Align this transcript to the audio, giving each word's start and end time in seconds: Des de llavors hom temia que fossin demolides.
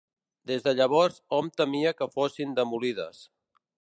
Des 0.51 0.63
de 0.67 0.71
llavors 0.77 1.19
hom 1.39 1.51
temia 1.63 1.93
que 1.99 2.07
fossin 2.17 2.57
demolides. 2.61 3.21